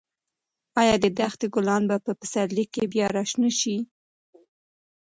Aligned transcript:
ایا 0.81 0.95
د 1.03 1.05
دښتې 1.19 1.47
ګلان 1.53 1.83
به 1.89 1.97
په 2.05 2.11
پسرلي 2.19 2.65
کې 2.73 2.83
بیا 2.93 3.07
راشنه 3.17 3.49
شي؟ 3.59 3.77